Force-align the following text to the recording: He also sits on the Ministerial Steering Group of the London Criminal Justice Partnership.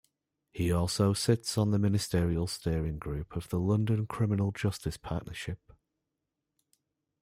He 0.51 0.71
also 0.71 1.13
sits 1.13 1.59
on 1.59 1.69
the 1.69 1.77
Ministerial 1.77 2.47
Steering 2.47 2.97
Group 2.97 3.35
of 3.35 3.49
the 3.49 3.59
London 3.59 4.07
Criminal 4.07 4.51
Justice 4.51 4.97
Partnership. 4.97 5.59